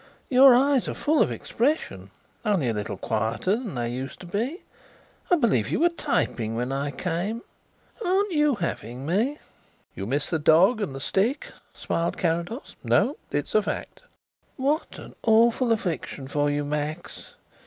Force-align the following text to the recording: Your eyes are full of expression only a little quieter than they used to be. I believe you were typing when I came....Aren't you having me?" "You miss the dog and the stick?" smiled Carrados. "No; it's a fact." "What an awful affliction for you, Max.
Your 0.29 0.55
eyes 0.55 0.87
are 0.89 0.95
full 0.95 1.21
of 1.21 1.29
expression 1.29 2.09
only 2.43 2.67
a 2.67 2.73
little 2.73 2.97
quieter 2.97 3.55
than 3.55 3.75
they 3.75 3.89
used 3.91 4.19
to 4.21 4.25
be. 4.25 4.63
I 5.29 5.35
believe 5.35 5.69
you 5.69 5.79
were 5.79 5.89
typing 5.89 6.55
when 6.55 6.71
I 6.71 6.89
came....Aren't 6.89 8.31
you 8.31 8.55
having 8.55 9.05
me?" 9.05 9.37
"You 9.93 10.07
miss 10.07 10.27
the 10.27 10.39
dog 10.39 10.81
and 10.81 10.95
the 10.95 10.99
stick?" 10.99 11.51
smiled 11.75 12.17
Carrados. 12.17 12.75
"No; 12.83 13.17
it's 13.29 13.53
a 13.53 13.61
fact." 13.61 14.01
"What 14.57 14.97
an 14.97 15.13
awful 15.21 15.71
affliction 15.71 16.27
for 16.27 16.49
you, 16.49 16.63
Max. 16.65 17.35